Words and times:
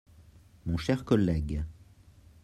Mon 0.65 0.77
cher 0.77 1.05
collègue 1.05 1.63